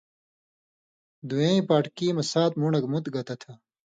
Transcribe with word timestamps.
دُوییں 1.27 1.61
پاٹکی 1.69 2.07
مہ 2.15 2.23
سات 2.31 2.51
مُون٘ڈہۡ 2.59 2.89
مُت 2.91 3.05
گتہ 3.13 3.35
تھہ 3.41 3.51